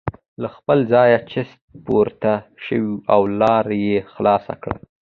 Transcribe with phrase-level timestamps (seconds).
[0.41, 4.75] له خپله ځایه چست پورته شو او لاره یې خلاصه کړه.